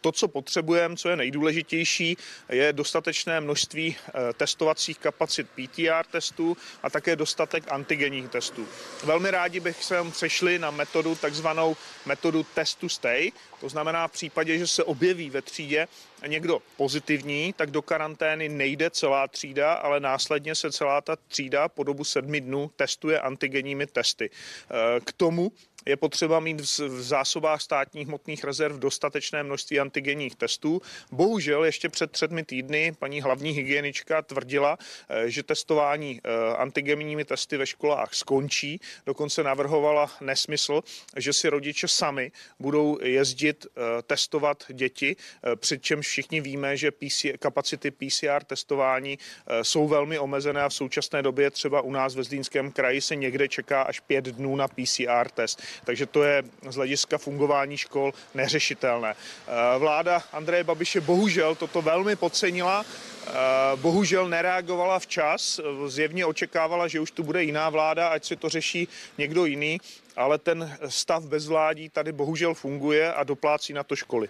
to, 0.00 0.12
co 0.12 0.28
potřebujeme, 0.28 0.96
co 0.96 1.08
je 1.08 1.16
nejdůležitější, 1.16 2.16
je 2.48 2.72
dostatečné 2.72 3.40
množství 3.40 3.96
eh, 3.96 4.32
testovacích 4.32 4.98
kapacit 4.98 5.46
PTR 5.50 6.04
testů 6.10 6.56
a 6.82 6.90
také 6.90 7.16
dostatek 7.16 7.64
antigenních 7.72 8.28
testů. 8.28 8.68
Velmi 9.04 9.30
rádi 9.30 9.60
bych 9.60 9.84
se 9.84 9.96
přešli 10.10 10.58
na 10.58 10.70
metodu, 10.70 11.14
takzvanou 11.14 11.76
metodu 12.06 12.46
test 12.54 12.78
to 12.78 12.88
stay, 12.88 13.32
to 13.60 13.68
znamená 13.68 14.08
v 14.08 14.12
případě, 14.12 14.58
že 14.58 14.66
se 14.66 14.84
objeví 14.84 15.30
ve 15.30 15.42
třídě 15.42 15.88
někdo 16.26 16.62
pozitivní, 16.76 17.52
tak 17.52 17.70
do 17.70 17.82
karantény 17.82 18.48
nejde 18.48 18.90
celá 18.90 19.28
třída, 19.28 19.72
ale 19.72 20.00
následně 20.00 20.54
se 20.54 20.72
celá 20.72 21.00
ta 21.00 21.16
třída 21.28 21.68
po 21.68 21.84
dobu 21.84 22.04
sedmi 22.04 22.40
dnů 22.40 22.70
testuje 22.76 23.20
antigenními 23.20 23.86
testy. 23.86 24.30
Eh, 24.30 25.00
k 25.00 25.12
tomu 25.22 25.54
je 25.86 25.96
potřeba 25.96 26.40
mít 26.40 26.60
v 26.60 27.02
zásobách 27.02 27.62
státních 27.62 28.08
hmotných 28.08 28.44
rezerv 28.44 28.78
dostatečné 28.78 29.42
množství 29.42 29.80
antigenních 29.80 30.36
testů. 30.36 30.82
Bohužel 31.12 31.64
ještě 31.64 31.88
před 31.88 32.10
třemi 32.10 32.44
týdny 32.44 32.92
paní 32.98 33.20
hlavní 33.20 33.50
hygienička 33.50 34.22
tvrdila, 34.22 34.78
eh, 35.08 35.30
že 35.30 35.42
testování 35.42 36.20
eh, 36.24 36.56
antigenními 36.56 37.24
testy 37.24 37.56
ve 37.56 37.66
školách 37.66 38.14
skončí. 38.14 38.80
Dokonce 39.06 39.42
navrhovala 39.42 40.10
nesmysl, 40.20 40.82
že 41.16 41.32
si 41.32 41.48
rodiče 41.48 41.88
sami 41.88 42.32
budou 42.58 42.98
jezdit 43.02 43.66
eh, 43.66 44.02
testovat 44.02 44.64
děti, 44.72 45.16
přičemž 45.56 46.06
všichni 46.06 46.40
víme, 46.40 46.76
že 46.76 46.90
PC, 46.90 47.26
kapacity 47.38 47.90
PCR 47.90 48.44
testování 48.46 49.18
jsou 49.62 49.88
velmi 49.88 50.18
omezené 50.18 50.62
a 50.62 50.68
v 50.68 50.74
současné 50.74 51.22
době 51.22 51.50
třeba 51.50 51.80
u 51.80 51.90
nás 51.90 52.14
ve 52.14 52.22
Zlínském 52.22 52.72
kraji 52.72 53.00
se 53.00 53.16
někde 53.16 53.48
čeká 53.48 53.82
až 53.82 54.00
pět 54.00 54.24
dnů 54.24 54.56
na 54.56 54.68
PCR 54.68 55.28
test. 55.34 55.62
Takže 55.84 56.06
to 56.06 56.22
je 56.22 56.42
z 56.68 56.74
hlediska 56.74 57.18
fungování 57.18 57.76
škol 57.76 58.12
neřešitelné. 58.34 59.14
Eh, 59.14 59.78
vláda 59.78 60.22
Andreje 60.32 60.64
Babiše 60.64 61.00
bohužel 61.00 61.54
toto 61.54 61.82
velmi 61.82 62.16
podcenila, 62.16 62.84
eh, 62.84 63.30
bohužel 63.76 64.28
nereagovala 64.28 64.98
včas, 64.98 65.60
zjevně 65.86 66.26
očekávala, 66.26 66.88
že 66.88 67.00
už 67.00 67.10
tu 67.10 67.22
bude 67.22 67.42
jiná 67.42 67.70
vláda, 67.70 68.08
ať 68.08 68.24
si 68.24 68.36
to 68.36 68.48
řeší 68.48 68.88
někdo 69.18 69.44
jiný, 69.44 69.80
ale 70.16 70.38
ten 70.38 70.78
stav 70.88 71.24
bezvládí 71.24 71.88
tady 71.88 72.12
bohužel 72.12 72.54
funguje 72.54 73.12
a 73.12 73.24
doplácí 73.24 73.72
na 73.72 73.82
to 73.82 73.96
školy. 73.96 74.28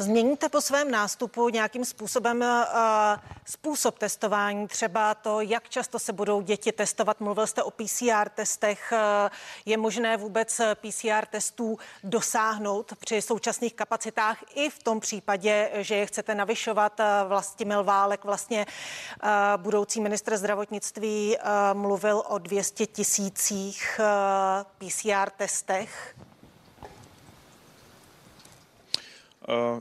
Změníte 0.00 0.48
po 0.48 0.60
svém 0.60 0.90
nástupu 0.90 1.48
nějakým 1.48 1.84
způsobem 1.84 2.40
uh, 2.40 2.46
způsob 3.46 3.98
testování, 3.98 4.68
třeba 4.68 5.14
to, 5.14 5.40
jak 5.40 5.68
často 5.68 5.98
se 5.98 6.12
budou 6.12 6.40
děti 6.40 6.72
testovat? 6.72 7.20
Mluvil 7.20 7.46
jste 7.46 7.62
o 7.62 7.70
PCR 7.70 8.28
testech. 8.34 8.92
Uh, 8.92 8.98
je 9.66 9.76
možné 9.76 10.16
vůbec 10.16 10.60
PCR 10.74 11.26
testů 11.30 11.78
dosáhnout 12.04 12.92
při 13.00 13.22
současných 13.22 13.74
kapacitách 13.74 14.38
i 14.54 14.70
v 14.70 14.82
tom 14.82 15.00
případě, 15.00 15.70
že 15.74 15.94
je 15.94 16.06
chcete 16.06 16.34
navyšovat? 16.34 17.00
Vlastimil 17.28 17.84
Válek, 17.84 18.24
vlastně 18.24 18.66
uh, 18.66 19.30
budoucí 19.56 20.00
ministr 20.00 20.36
zdravotnictví, 20.36 21.36
uh, 21.36 21.78
mluvil 21.80 22.22
o 22.28 22.38
200 22.38 22.86
tisících 22.86 24.00
PCR 24.78 25.30
testech. 25.36 26.14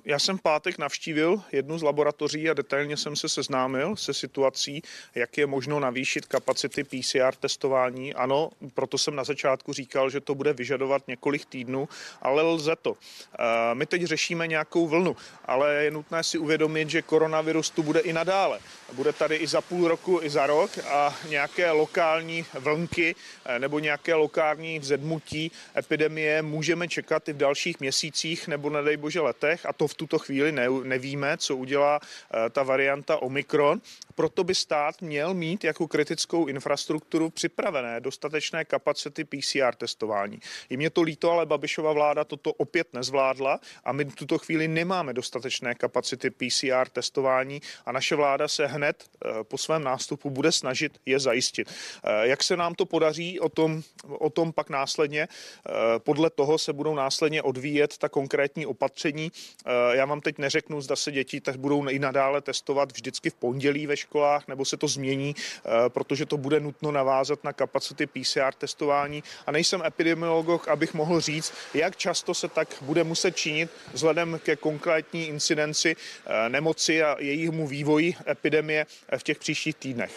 Já 0.05 0.19
jsem 0.19 0.37
pátek 0.37 0.77
navštívil 0.77 1.41
jednu 1.51 1.77
z 1.77 1.83
laboratoří 1.83 2.49
a 2.49 2.53
detailně 2.53 2.97
jsem 2.97 3.15
se 3.15 3.29
seznámil 3.29 3.95
se 3.95 4.13
situací, 4.13 4.81
jak 5.15 5.37
je 5.37 5.47
možno 5.47 5.79
navýšit 5.79 6.25
kapacity 6.25 6.83
PCR 6.83 7.35
testování. 7.39 8.13
Ano, 8.13 8.49
proto 8.73 8.97
jsem 8.97 9.15
na 9.15 9.23
začátku 9.23 9.73
říkal, 9.73 10.09
že 10.09 10.19
to 10.19 10.35
bude 10.35 10.53
vyžadovat 10.53 11.07
několik 11.07 11.45
týdnů, 11.45 11.89
ale 12.21 12.41
lze 12.41 12.75
to. 12.75 12.93
Eh, 13.39 13.45
my 13.75 13.85
teď 13.85 14.03
řešíme 14.03 14.47
nějakou 14.47 14.87
vlnu, 14.87 15.15
ale 15.45 15.83
je 15.83 15.91
nutné 15.91 16.23
si 16.23 16.37
uvědomit, 16.37 16.89
že 16.89 17.01
koronavirus 17.01 17.69
tu 17.69 17.83
bude 17.83 17.99
i 17.99 18.13
nadále. 18.13 18.59
Bude 18.93 19.13
tady 19.13 19.35
i 19.35 19.47
za 19.47 19.61
půl 19.61 19.87
roku, 19.87 20.19
i 20.23 20.29
za 20.29 20.47
rok 20.47 20.71
a 20.77 21.15
nějaké 21.29 21.71
lokální 21.71 22.45
vlnky 22.59 23.15
eh, 23.45 23.59
nebo 23.59 23.79
nějaké 23.79 24.13
lokální 24.13 24.79
vzedmutí 24.79 25.51
epidemie 25.77 26.41
můžeme 26.41 26.87
čekat 26.87 27.29
i 27.29 27.33
v 27.33 27.37
dalších 27.37 27.79
měsících 27.79 28.47
nebo 28.47 28.69
nedej 28.69 28.97
bože 28.97 29.21
letech 29.21 29.48
letech 29.49 29.65
a 29.65 29.73
to 29.73 29.87
v 29.87 29.93
tuto 29.93 30.19
chvíli 30.19 30.51
ne, 30.51 30.69
nevíme, 30.83 31.37
co 31.37 31.55
udělá 31.55 31.99
eh, 31.99 32.49
ta 32.49 32.63
varianta 32.63 33.17
Omikron. 33.17 33.81
Proto 34.19 34.43
by 34.43 34.55
stát 34.55 35.01
měl 35.01 35.33
mít 35.33 35.63
jako 35.63 35.88
kritickou 35.88 36.47
infrastrukturu 36.47 37.29
připravené 37.29 37.99
dostatečné 37.99 38.65
kapacity 38.65 39.23
PCR 39.23 39.75
testování. 39.77 40.39
Je 40.69 40.77
mě 40.77 40.89
to 40.89 41.01
líto, 41.01 41.31
ale 41.31 41.45
Babišova 41.45 41.93
vláda 41.93 42.23
toto 42.23 42.53
opět 42.53 42.93
nezvládla 42.93 43.59
a 43.83 43.91
my 43.91 44.05
v 44.05 44.15
tuto 44.15 44.38
chvíli 44.38 44.67
nemáme 44.67 45.13
dostatečné 45.13 45.75
kapacity 45.75 46.29
PCR 46.29 46.89
testování 46.93 47.61
a 47.85 47.91
naše 47.91 48.15
vláda 48.15 48.47
se 48.47 48.67
hned 48.67 49.03
eh, 49.03 49.43
po 49.43 49.57
svém 49.57 49.83
nástupu 49.83 50.29
bude 50.29 50.51
snažit 50.51 50.99
je 51.05 51.19
zajistit. 51.19 51.69
Eh, 52.03 52.27
jak 52.27 52.43
se 52.43 52.57
nám 52.57 52.75
to 52.75 52.85
podaří, 52.85 53.39
o 53.39 53.49
tom, 53.49 53.81
o 54.07 54.29
tom 54.29 54.53
pak 54.53 54.69
následně, 54.69 55.27
podle 55.97 56.29
toho 56.29 56.57
se 56.57 56.73
budou 56.73 56.95
následně 56.95 57.41
odvíjet 57.41 57.97
ta 57.97 58.09
konkrétní 58.09 58.65
opatření, 58.65 59.31
Eh, 59.65 59.97
já 59.97 60.05
vám 60.05 60.21
teď 60.21 60.38
neřeknu, 60.38 60.81
zda 60.81 60.95
se 60.95 61.11
děti 61.11 61.41
tak 61.41 61.57
budou 61.57 61.88
i 61.88 61.99
nadále 61.99 62.41
testovat 62.41 62.91
vždycky 62.91 63.29
v 63.29 63.33
pondělí 63.33 63.88
ve 63.88 63.97
školách, 64.09 64.47
nebo 64.47 64.65
se 64.65 64.77
to 64.77 64.87
změní, 64.87 65.35
eh, 65.37 65.89
protože 65.89 66.25
to 66.25 66.37
bude 66.37 66.59
nutno 66.59 66.91
navázat 66.91 67.43
na 67.43 67.53
kapacity 67.53 68.07
PCR 68.07 68.53
testování. 68.57 69.23
A 69.47 69.51
nejsem 69.51 69.81
epidemiolog, 69.85 70.67
abych 70.67 70.93
mohl 70.93 71.21
říct, 71.21 71.53
jak 71.73 71.95
často 71.95 72.33
se 72.33 72.47
tak 72.47 72.67
bude 72.81 73.03
muset 73.03 73.37
činit 73.37 73.69
vzhledem 73.93 74.39
ke 74.43 74.55
konkrétní 74.55 75.27
incidenci 75.27 75.95
eh, 75.95 76.49
nemoci 76.49 77.03
a 77.03 77.15
jejímu 77.19 77.67
vývoji 77.67 78.15
epidemie 78.27 78.85
v 79.17 79.23
těch 79.23 79.39
příštích 79.39 79.75
týdnech. 79.75 80.11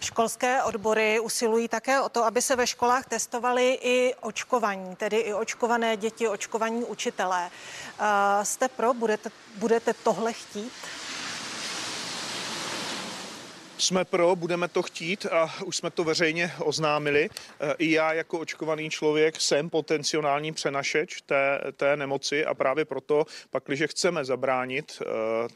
Školské 0.00 0.62
odbory 0.62 1.20
usilují 1.20 1.68
také 1.68 2.00
o 2.00 2.08
to, 2.08 2.24
aby 2.24 2.42
se 2.42 2.56
ve 2.56 2.66
školách 2.66 3.06
testovali 3.06 3.78
i 3.82 4.14
očkovaní, 4.20 4.96
tedy 4.96 5.16
i 5.16 5.34
očkované 5.34 5.96
děti, 5.96 6.28
očkovaní 6.28 6.84
učitelé. 6.84 7.50
Jste 8.42 8.68
pro? 8.68 8.94
Budete, 8.94 9.30
budete 9.56 9.94
tohle 9.94 10.32
chtít? 10.32 10.72
Jsme 13.82 14.04
pro, 14.04 14.36
budeme 14.36 14.68
to 14.68 14.82
chtít 14.82 15.26
a 15.26 15.54
už 15.64 15.76
jsme 15.76 15.90
to 15.90 16.04
veřejně 16.04 16.52
oznámili. 16.58 17.30
E, 17.60 17.74
I 17.78 17.90
já 17.90 18.12
jako 18.12 18.38
očkovaný 18.38 18.90
člověk 18.90 19.40
jsem 19.40 19.70
potenciální 19.70 20.52
přenašeč 20.52 21.20
té, 21.20 21.60
té 21.76 21.96
nemoci 21.96 22.44
a 22.46 22.54
právě 22.54 22.84
proto, 22.84 23.24
pakliže 23.50 23.86
chceme 23.86 24.24
zabránit 24.24 25.02
e, 25.02 25.04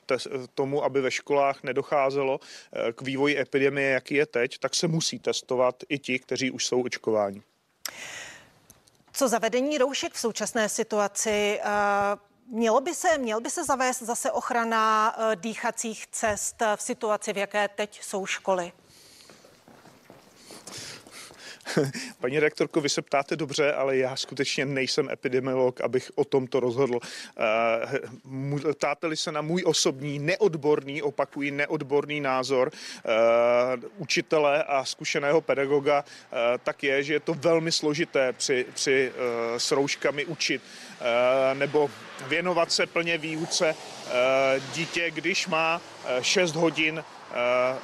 te, 0.06 0.16
tomu, 0.54 0.84
aby 0.84 1.00
ve 1.00 1.10
školách 1.10 1.62
nedocházelo 1.62 2.40
e, 2.72 2.92
k 2.92 3.02
vývoji 3.02 3.38
epidemie, 3.38 3.90
jaký 3.90 4.14
je 4.14 4.26
teď, 4.26 4.58
tak 4.58 4.74
se 4.74 4.88
musí 4.88 5.18
testovat 5.18 5.76
i 5.88 5.98
ti, 5.98 6.18
kteří 6.18 6.50
už 6.50 6.66
jsou 6.66 6.82
očkováni. 6.82 7.42
Co 9.12 9.28
zavedení 9.28 9.78
roušek 9.78 10.12
v 10.12 10.20
současné 10.20 10.68
situaci? 10.68 11.60
Mělo 12.48 12.80
by 12.80 12.94
se, 12.94 13.18
měl 13.18 13.40
by 13.40 13.50
se 13.50 13.64
zavést 13.64 14.02
zase 14.02 14.32
ochrana 14.32 15.14
eh, 15.18 15.36
dýchacích 15.36 16.06
cest 16.06 16.62
v 16.76 16.82
situaci, 16.82 17.32
v 17.32 17.36
jaké 17.36 17.68
teď 17.68 18.02
jsou 18.02 18.26
školy? 18.26 18.72
Paní 22.20 22.38
rektorko, 22.38 22.80
vy 22.80 22.88
se 22.88 23.02
ptáte 23.02 23.36
dobře, 23.36 23.72
ale 23.72 23.96
já 23.96 24.16
skutečně 24.16 24.66
nejsem 24.66 25.10
epidemiolog, 25.10 25.80
abych 25.80 26.10
o 26.14 26.24
tomto 26.24 26.60
rozhodl. 26.60 26.98
Eh, 27.38 28.72
ptáte-li 28.74 29.16
se 29.16 29.32
na 29.32 29.42
můj 29.42 29.62
osobní, 29.66 30.18
neodborný, 30.18 31.02
opakují 31.02 31.50
neodborný 31.50 32.20
názor 32.20 32.70
eh, 32.72 33.10
učitele 33.98 34.62
a 34.64 34.84
zkušeného 34.84 35.40
pedagoga, 35.40 36.04
tak 36.64 36.82
je, 36.82 37.02
že 37.02 37.12
je 37.12 37.20
to 37.20 37.34
velmi 37.34 37.72
složité 37.72 38.32
při, 38.32 38.66
při 38.74 39.12
s 39.56 39.72
rouškami 39.72 40.24
učit 40.24 40.62
nebo 41.54 41.90
věnovat 42.28 42.72
se 42.72 42.86
plně 42.86 43.18
výuce 43.18 43.74
eh, 43.74 44.60
dítě, 44.74 45.10
když 45.10 45.46
má 45.46 45.80
6 46.20 46.54
eh, 46.54 46.58
hodin 46.58 47.04
Eh, 47.25 47.25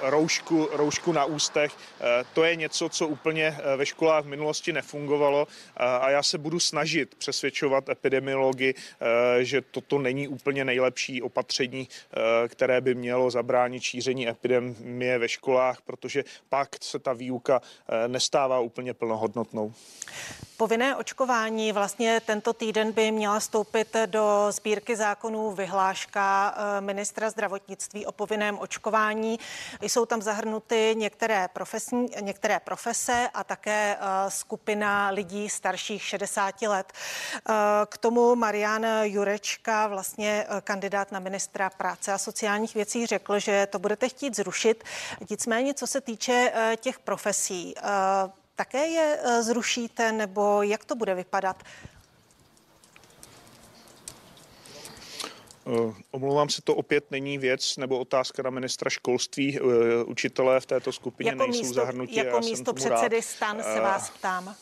roušku, 0.02 0.68
roušku 0.73 1.12
na 1.12 1.25
ústech. 1.25 1.73
Eh, 2.00 2.25
to 2.32 2.44
je 2.44 2.56
něco, 2.56 2.88
co 2.88 3.09
úplně 3.09 3.56
eh, 3.59 3.76
ve 3.76 3.87
školách 3.87 4.25
v 4.25 4.28
minulosti 4.28 4.73
nefungovalo 4.73 5.47
a 5.76 6.11
já 6.11 6.23
se 6.23 6.38
budu 6.38 6.61
snažit 6.61 7.14
přesvědčovat 7.14 7.88
epidemiology, 7.88 8.75
že 9.40 9.61
toto 9.61 9.99
není 9.99 10.28
úplně 10.28 10.64
nejlepší 10.64 11.23
opatření, 11.23 11.88
které 12.49 12.80
by 12.80 12.94
mělo 12.94 13.30
zabránit 13.30 13.82
šíření 13.82 14.28
epidemie 14.28 15.18
ve 15.18 15.28
školách, 15.28 15.80
protože 15.80 16.25
pak 16.49 16.68
se 16.80 16.99
ta 16.99 17.12
výuka 17.12 17.61
nestává 18.06 18.61
úplně 18.61 18.94
plnohodnotnou. 18.94 19.73
Povinné 20.56 20.97
očkování 20.97 21.73
vlastně 21.73 22.21
tento 22.26 22.52
týden 22.52 22.92
by 22.92 23.11
měla 23.11 23.40
stoupit 23.40 23.97
do 24.06 24.47
sbírky 24.50 24.97
zákonů 24.97 25.50
vyhláška 25.50 26.54
ministra 26.80 27.30
zdravotnictví 27.30 28.06
o 28.06 28.12
povinném 28.12 28.59
očkování. 28.59 29.38
Jsou 29.80 30.06
tam 30.06 30.22
zahrnuty 30.22 30.94
některé, 30.99 31.49
profesní, 31.52 32.08
některé 32.20 32.61
profese 32.61 33.28
a 33.34 33.44
také 33.44 33.96
eh, 33.96 34.30
skupina 34.30 35.11
lidí 35.11 35.49
starších 35.49 36.02
60 36.02 36.62
let. 36.62 36.92
Eh, 36.92 37.52
k 37.87 37.99
tomu 37.99 38.34
Marian 38.34 38.87
Jurečka, 39.02 39.87
vlastně 39.87 40.46
eh, 40.49 40.61
kandidát 40.61 41.12
na 41.12 41.18
ministra 41.18 41.70
práce 41.70 42.12
a 42.12 42.18
sociálních 42.18 42.75
věcí, 42.75 43.06
řekl, 43.06 43.38
že 43.38 43.66
to 43.66 43.78
budete 43.78 44.08
chtít 44.08 44.37
zrušit. 44.37 44.84
Nicméně, 45.30 45.75
co 45.75 45.87
se 45.87 46.00
týče 46.00 46.52
těch 46.76 46.99
profesí, 46.99 47.75
také 48.54 48.87
je 48.87 49.18
zrušíte, 49.40 50.12
nebo 50.12 50.62
jak 50.62 50.84
to 50.84 50.94
bude 50.94 51.14
vypadat? 51.14 51.56
Omlouvám 56.11 56.49
se, 56.49 56.62
to 56.62 56.75
opět 56.75 57.11
není 57.11 57.38
věc 57.38 57.76
nebo 57.76 57.99
otázka 57.99 58.42
na 58.42 58.50
ministra 58.50 58.90
školství. 58.90 59.59
Eh, 59.59 60.04
učitelé 60.04 60.61
v 60.61 60.66
této 60.66 60.92
skupině 60.92 61.31
jako 61.31 61.42
nejsou 61.42 61.59
místo, 61.59 61.75
zahrnutí. 61.75 62.16
Jako 62.16 62.40
místo 62.40 62.73
předsedy 62.73 63.23
stan 63.23 63.62
se 63.62 63.81
vás 63.81 64.11
ptám. 64.11 64.54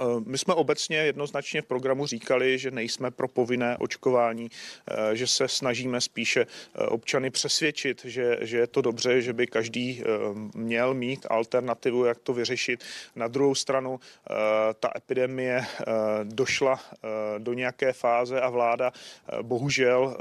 Eh, 0.00 0.20
my 0.26 0.38
jsme 0.38 0.54
obecně 0.54 0.96
jednoznačně 0.96 1.62
v 1.62 1.66
programu 1.66 2.06
říkali, 2.06 2.58
že 2.58 2.70
nejsme 2.70 3.10
pro 3.10 3.28
povinné 3.28 3.76
očkování, 3.76 4.50
eh, 4.90 5.16
že 5.16 5.26
se 5.26 5.48
snažíme 5.48 6.00
spíše 6.00 6.40
eh, 6.40 6.86
občany 6.86 7.30
přesvědčit, 7.30 8.04
že, 8.04 8.38
že 8.40 8.58
je 8.58 8.66
to 8.66 8.80
dobře, 8.80 9.22
že 9.22 9.32
by 9.32 9.46
každý 9.46 10.02
měl 10.54 10.94
mít 10.94 11.26
alternativu, 11.30 12.04
jak 12.04 12.18
to 12.18 12.32
vyřešit. 12.32 12.84
Na 13.16 13.28
druhou 13.28 13.54
stranu 13.54 14.00
ta 14.80 14.90
epidemie 14.96 15.66
došla 16.24 16.80
do 17.38 17.52
nějaké 17.52 17.92
fáze 17.92 18.40
a 18.40 18.48
vláda 18.48 18.92
bohužel 19.42 20.16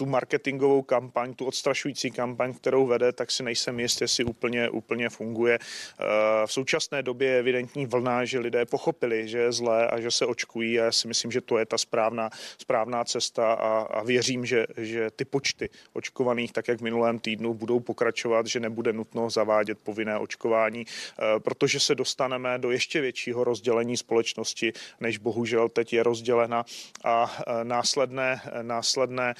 tu 0.00 0.06
marketingovou 0.06 0.82
kampaň, 0.82 1.34
tu 1.34 1.44
odstrašující 1.44 2.10
kampaň, 2.10 2.54
kterou 2.54 2.86
vede, 2.86 3.12
tak 3.12 3.30
si 3.30 3.42
nejsem 3.42 3.80
jist, 3.80 4.00
jestli 4.00 4.24
úplně, 4.24 4.70
úplně 4.70 5.08
funguje. 5.08 5.58
Eh, 5.60 6.06
v 6.46 6.52
současné 6.52 7.02
době 7.02 7.28
je 7.28 7.38
evidentní 7.38 7.86
vlna, 7.86 8.24
že 8.24 8.38
lidé 8.38 8.64
pochopili, 8.64 9.28
že 9.28 9.38
je 9.38 9.52
zlé 9.52 9.86
a 9.86 10.00
že 10.00 10.10
se 10.10 10.26
očkují 10.26 10.80
a 10.80 10.84
já 10.84 10.92
si 10.92 11.08
myslím, 11.08 11.30
že 11.30 11.40
to 11.40 11.58
je 11.58 11.66
ta 11.66 11.78
správná, 11.78 12.30
správná 12.58 13.04
cesta 13.04 13.52
a, 13.52 13.78
a 13.80 14.02
věřím, 14.02 14.46
že, 14.46 14.66
že 14.76 15.10
ty 15.10 15.24
počty 15.24 15.68
očkovaných, 15.92 16.52
tak 16.52 16.68
jak 16.68 16.78
v 16.78 16.82
minulém 16.82 17.18
týdnu, 17.18 17.54
budou 17.54 17.80
pokračovat, 17.80 18.46
že 18.46 18.60
nebude 18.60 18.92
nutno 18.92 19.30
zavádět 19.30 19.78
povinné 19.78 20.18
očkování, 20.18 20.86
eh, 20.86 21.40
protože 21.40 21.80
se 21.80 21.94
dostaneme 21.94 22.58
do 22.58 22.70
ještě 22.70 23.00
většího 23.00 23.44
rozdělení 23.44 23.96
společnosti, 23.96 24.72
než 25.00 25.18
bohužel 25.18 25.68
teď 25.68 25.92
je 25.92 26.02
rozdělena 26.02 26.64
a 27.04 27.36
eh, 27.46 27.64
následné, 27.64 28.40
následné 28.62 29.34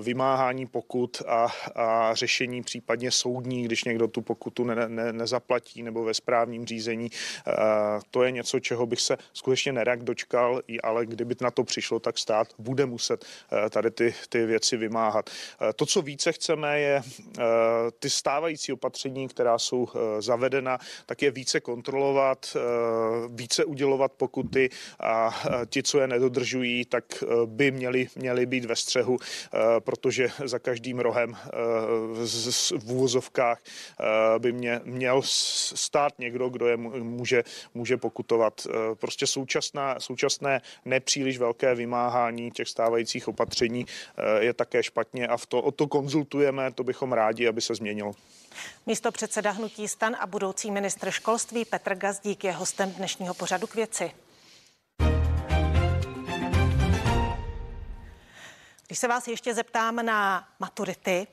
vymáhání 0.00 0.66
pokut 0.66 1.22
a, 1.26 1.46
a 1.74 2.14
řešení 2.14 2.62
případně 2.62 3.10
soudní, 3.10 3.62
když 3.62 3.84
někdo 3.84 4.08
tu 4.08 4.22
pokutu 4.22 4.64
ne, 4.64 4.88
ne, 4.88 5.12
nezaplatí 5.12 5.82
nebo 5.82 6.04
ve 6.04 6.14
správním 6.14 6.66
řízení. 6.66 7.10
To 8.10 8.22
je 8.22 8.30
něco, 8.30 8.60
čeho 8.60 8.86
bych 8.86 9.00
se 9.00 9.16
skutečně 9.32 9.72
nerad 9.72 9.98
dočkal, 9.98 10.60
ale 10.82 11.06
kdyby 11.06 11.34
na 11.40 11.50
to 11.50 11.64
přišlo, 11.64 12.00
tak 12.00 12.18
stát 12.18 12.48
bude 12.58 12.86
muset 12.86 13.24
tady 13.70 13.90
ty, 13.90 14.14
ty 14.28 14.46
věci 14.46 14.76
vymáhat. 14.76 15.30
To, 15.76 15.86
co 15.86 16.02
více 16.02 16.32
chceme, 16.32 16.80
je 16.80 17.02
ty 17.98 18.10
stávající 18.10 18.72
opatření, 18.72 19.28
která 19.28 19.58
jsou 19.58 19.88
zavedena, 20.18 20.78
tak 21.06 21.22
je 21.22 21.30
více 21.30 21.60
kontrolovat, 21.60 22.56
více 23.28 23.64
udělovat 23.64 24.12
pokuty 24.12 24.70
a 25.00 25.40
ti, 25.66 25.82
co 25.82 26.00
je 26.00 26.06
nedodržují, 26.06 26.84
tak 26.84 27.04
by 27.46 27.70
měli, 27.70 28.08
měli 28.16 28.46
být 28.46 28.64
ve 28.64 28.76
střehu, 28.76 29.18
protože 29.88 30.28
za 30.44 30.58
každým 30.58 30.98
rohem 30.98 31.36
v 32.78 32.92
úvozovkách 32.92 33.58
by 34.38 34.52
mě, 34.52 34.80
měl 34.84 35.22
stát 35.24 36.18
někdo, 36.18 36.48
kdo 36.48 36.66
je 36.66 36.76
může, 36.76 37.44
může 37.74 37.96
pokutovat. 37.96 38.66
Prostě 38.94 39.26
současná, 39.26 40.00
současné 40.00 40.60
nepříliš 40.84 41.38
velké 41.38 41.74
vymáhání 41.74 42.50
těch 42.50 42.68
stávajících 42.68 43.28
opatření 43.28 43.86
je 44.38 44.54
také 44.54 44.82
špatně 44.82 45.28
a 45.28 45.36
v 45.36 45.46
to, 45.46 45.62
o 45.62 45.70
to 45.70 45.86
konzultujeme, 45.86 46.72
to 46.72 46.84
bychom 46.84 47.12
rádi, 47.12 47.48
aby 47.48 47.60
se 47.60 47.74
změnilo. 47.74 48.12
Místo 48.86 49.12
předseda 49.12 49.50
Hnutí 49.50 49.88
stan 49.88 50.16
a 50.20 50.26
budoucí 50.26 50.70
ministr 50.70 51.10
školství 51.10 51.64
Petr 51.64 51.94
Gazdík 51.94 52.44
je 52.44 52.52
hostem 52.52 52.90
dnešního 52.90 53.34
pořadu 53.34 53.66
k 53.66 53.74
věci. 53.74 54.10
Když 58.88 58.98
se 58.98 59.08
vás 59.08 59.28
ještě 59.28 59.54
zeptám 59.54 60.06
na 60.06 60.48
maturity, 60.58 61.26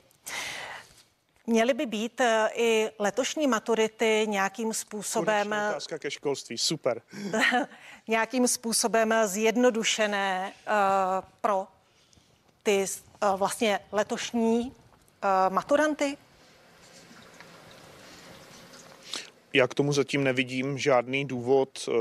Měly 1.48 1.74
by 1.74 1.86
být 1.86 2.20
eh, 2.20 2.50
i 2.54 2.90
letošní 2.98 3.46
maturity 3.46 4.24
nějakým 4.28 4.74
způsobem... 4.74 5.48
Konečně 5.48 5.68
otázka 5.70 5.98
ke 5.98 6.10
školství, 6.10 6.58
super. 6.58 7.02
nějakým 8.08 8.48
způsobem 8.48 9.14
zjednodušené 9.24 10.52
uh, 10.66 10.72
pro 11.40 11.66
ty 12.62 12.84
uh, 13.22 13.38
vlastně 13.38 13.80
letošní 13.92 14.60
uh, 14.60 15.54
maturanty? 15.54 16.16
Já 19.56 19.66
k 19.66 19.74
tomu 19.74 19.92
zatím 19.92 20.24
nevidím 20.24 20.78
žádný 20.78 21.24
důvod. 21.24 21.88
Eh, 21.88 21.92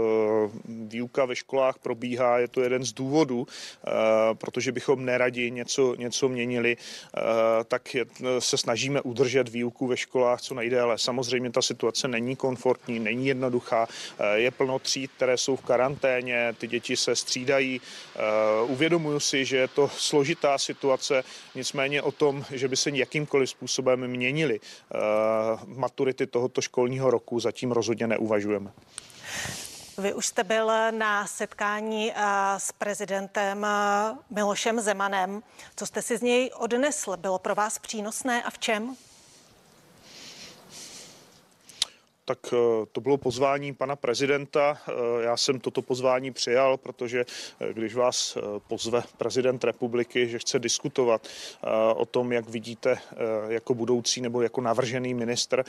výuka 0.67 1.25
ve 1.25 1.35
školách 1.35 1.77
probíhá, 1.79 2.39
je 2.39 2.47
to 2.47 2.61
jeden 2.61 2.83
z 2.83 2.93
důvodů, 2.93 3.47
eh, 3.47 3.91
protože 4.33 4.71
bychom 4.71 5.05
neradi 5.05 5.51
něco, 5.51 5.95
něco 5.95 6.29
měnili, 6.29 6.77
eh, 6.77 7.21
tak 7.67 7.95
se 8.39 8.57
snažíme 8.57 9.01
udržet 9.01 9.49
výuku 9.49 9.87
ve 9.87 9.97
školách 9.97 10.41
co 10.41 10.53
nejdéle. 10.55 10.97
Samozřejmě 10.97 11.51
ta 11.51 11.61
situace 11.61 12.07
není 12.07 12.35
komfortní, 12.35 12.99
není 12.99 13.27
jednoduchá, 13.27 13.87
je 14.33 14.51
plno 14.51 14.79
tříd, 14.79 15.11
které 15.11 15.37
jsou 15.37 15.55
v 15.55 15.61
karanténě, 15.61 16.55
ty 16.57 16.67
děti 16.67 16.97
se 16.97 17.15
střídají. 17.15 17.81
Uvědomuju 18.67 19.19
si, 19.19 19.45
že 19.45 19.57
je 19.57 19.67
to 19.67 19.87
složitá 19.87 20.57
situace, 20.57 21.23
nicméně 21.55 22.01
o 22.01 22.11
tom, 22.11 22.45
že 22.51 22.67
by 22.67 22.75
se 22.75 22.89
jakýmkoliv 22.89 23.49
způsobem 23.49 24.07
měnili 24.07 24.59
maturity 25.65 26.27
tohoto 26.27 26.61
školního 26.61 27.11
roku, 27.11 27.39
zatím 27.45 27.71
rozhodně 27.71 28.07
neuvažujeme. 28.07 28.71
Vy 29.97 30.13
už 30.13 30.25
jste 30.25 30.43
byl 30.43 30.71
na 30.91 31.27
setkání 31.27 32.11
eh, 32.11 32.23
s 32.57 32.71
prezidentem 32.71 33.65
eh, 33.65 34.15
Milošem 34.29 34.81
Zemanem. 34.81 35.43
Co 35.75 35.85
jste 35.85 36.01
si 36.01 36.17
z 36.17 36.21
něj 36.21 36.51
odnesl? 36.57 37.17
Bylo 37.17 37.39
pro 37.39 37.55
vás 37.55 37.79
přínosné 37.79 38.43
a 38.43 38.49
v 38.49 38.59
čem? 38.59 38.95
Tak 42.25 42.39
eh, 42.53 42.85
to 42.91 43.01
bylo 43.01 43.17
pozvání 43.17 43.73
pana 43.73 43.95
prezidenta. 43.95 44.77
Eh, 44.87 44.91
já 45.23 45.37
jsem 45.37 45.59
toto 45.59 45.81
pozvání 45.81 46.31
přijal, 46.31 46.77
protože 46.77 47.25
eh, 47.59 47.73
když 47.73 47.95
vás 47.95 48.37
pozve 48.67 49.03
prezident 49.17 49.63
republiky, 49.63 50.27
že 50.27 50.39
chce 50.39 50.59
diskutovat 50.59 51.27
o 51.95 52.05
tom, 52.05 52.31
jak 52.31 52.49
vidíte 52.49 52.97
jako 53.47 53.73
budoucí 53.73 54.21
nebo 54.21 54.41
jako 54.41 54.61
navržený 54.61 55.13
ministr 55.13 55.63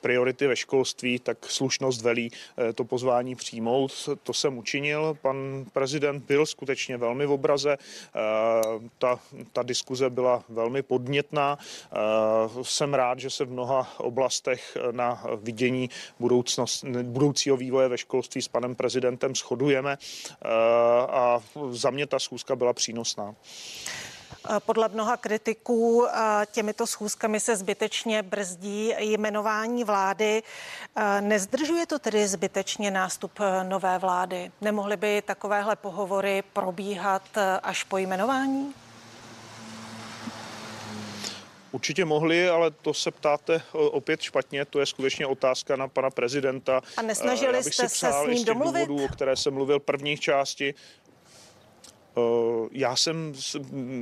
priority 0.00 0.46
ve 0.46 0.56
školství, 0.56 1.18
tak 1.18 1.50
slušnost 1.50 2.02
velí 2.02 2.30
to 2.74 2.84
pozvání 2.84 3.34
přijmout. 3.34 4.08
To 4.22 4.32
jsem 4.32 4.58
učinil. 4.58 5.18
Pan 5.22 5.64
prezident 5.72 6.24
byl 6.24 6.46
skutečně 6.46 6.96
velmi 6.96 7.26
v 7.26 7.32
obraze. 7.32 7.76
Ta, 8.98 9.18
ta 9.52 9.62
diskuze 9.62 10.10
byla 10.10 10.44
velmi 10.48 10.82
podnětná. 10.82 11.58
Jsem 12.62 12.94
rád, 12.94 13.18
že 13.18 13.30
se 13.30 13.44
v 13.44 13.50
mnoha 13.50 13.88
oblastech 13.98 14.76
na 14.96 15.22
vidění 15.36 15.90
budoucnost, 16.20 16.84
budoucího 17.02 17.56
vývoje 17.56 17.88
ve 17.88 17.98
školství 17.98 18.42
s 18.42 18.48
panem 18.48 18.74
prezidentem 18.74 19.34
shodujeme 19.34 19.98
eh, 19.98 20.48
a 21.10 21.40
za 21.70 21.90
mě 21.90 22.06
ta 22.06 22.18
schůzka 22.18 22.56
byla 22.56 22.72
přínosná. 22.72 23.34
Eh, 24.50 24.60
podle 24.60 24.88
mnoha 24.88 25.16
kritiků 25.16 26.06
eh, 26.06 26.46
těmito 26.52 26.86
schůzkami 26.86 27.40
se 27.40 27.56
zbytečně 27.56 28.22
brzdí 28.22 28.94
jmenování 28.98 29.84
vlády. 29.84 30.42
Nezdržuje 31.20 31.86
to 31.86 31.98
tedy 31.98 32.28
zbytečně 32.28 32.90
nástup 32.90 33.32
nové 33.62 33.98
vlády? 33.98 34.50
Nemohly 34.60 34.96
by 34.96 35.22
takovéhle 35.22 35.76
pohovory 35.76 36.42
probíhat 36.52 37.22
až 37.62 37.84
po 37.84 37.98
jmenování? 37.98 38.74
Určitě 41.76 42.04
mohli, 42.04 42.48
ale 42.48 42.70
to 42.70 42.94
se 42.94 43.10
ptáte 43.10 43.62
opět 43.72 44.22
špatně, 44.22 44.64
to 44.64 44.80
je 44.80 44.86
skutečně 44.86 45.26
otázka 45.26 45.76
na 45.76 45.88
pana 45.88 46.10
prezidenta. 46.10 46.80
A 46.96 47.02
nesnažili 47.02 47.62
jste 47.62 47.88
se 47.88 48.12
s 48.12 48.26
ním 48.28 48.44
domluvit? 48.44 48.86
Důvodů, 48.86 49.04
o 49.04 49.08
které 49.08 49.36
jsem 49.36 49.54
mluvil 49.54 49.80
prvních 49.80 50.20
části, 50.20 50.74
Eh, 50.74 51.05
já 52.72 52.96
jsem 52.96 53.32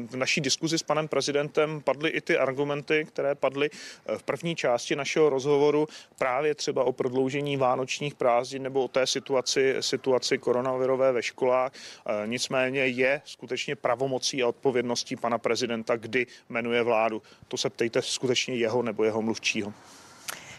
v 0.07 0.17
naší 0.17 0.41
diskuzi 0.41 0.79
s 0.79 0.83
panem 0.83 1.09
prezidentem 1.09 1.81
padly 1.81 2.11
i 2.11 2.21
ty 2.21 2.39
argumenty, 2.39 3.05
které 3.05 3.35
padly 3.35 3.71
eh, 4.07 4.19
v 4.19 4.23
první 4.23 4.57
části 4.57 4.97
našeho 4.97 5.31
rozhovoru 5.31 5.89
právě 6.19 6.55
třeba 6.55 6.85
o 6.85 6.93
prodloužení 6.93 7.57
vánočních 7.57 8.15
prázdnin 8.15 8.63
nebo 8.63 8.85
o 8.85 8.89
té 8.89 9.07
situaci, 9.07 9.77
situaci 9.81 10.39
koronavirové 10.39 11.13
ve 11.13 11.23
školách. 11.23 11.73
Eh, 12.07 12.27
nicméně 12.27 12.87
je 12.87 13.23
skutečně 13.25 13.77
pravomocí 13.77 14.43
a 14.43 14.49
odpovědností 14.49 15.17
pana 15.17 15.39
prezidenta, 15.39 15.97
kdy 15.97 16.27
jmenuje 16.49 16.83
vládu. 16.83 17.23
To 17.49 17.57
se 17.57 17.71
ptejte 17.71 18.03
skutečně 18.03 18.55
jeho 18.55 18.83
nebo 18.83 19.05
jeho 19.05 19.23
mluvčího. 19.23 19.73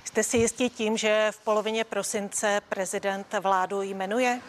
Jste 0.03 0.23
si 0.23 0.37
jistí 0.37 0.69
tím, 0.69 0.97
že 0.97 1.27
v 1.31 1.39
polovině 1.39 1.83
prosince 1.83 2.61
prezident 2.69 3.35
vládu 3.41 3.81
jmenuje? 3.81 4.41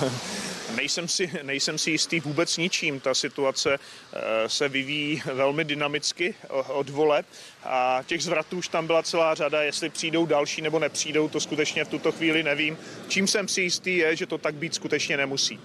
Nejsem 0.76 1.08
si, 1.08 1.30
nejsem 1.42 1.78
si 1.78 1.90
jistý 1.90 2.20
vůbec 2.20 2.56
ničím. 2.56 3.00
Ta 3.00 3.14
situace 3.14 3.78
eh, 3.78 4.48
se 4.48 4.68
vyvíjí 4.68 5.22
velmi 5.34 5.64
dynamicky 5.64 6.34
od 6.68 6.88
voleb 6.88 7.26
a 7.64 8.02
těch 8.06 8.22
zvratů 8.22 8.58
už 8.58 8.68
tam 8.68 8.86
byla 8.86 9.02
celá 9.02 9.34
řada. 9.34 9.62
Jestli 9.62 9.88
přijdou 9.88 10.26
další 10.26 10.62
nebo 10.62 10.78
nepřijdou, 10.78 11.28
to 11.28 11.40
skutečně 11.40 11.84
v 11.84 11.88
tuto 11.88 12.12
chvíli 12.12 12.42
nevím. 12.42 12.78
Čím 13.08 13.26
jsem 13.26 13.48
si 13.48 13.60
jistý 13.60 13.96
je, 13.96 14.16
že 14.16 14.26
to 14.26 14.38
tak 14.38 14.54
být 14.54 14.74
skutečně 14.74 15.16
nemusí. 15.16 15.60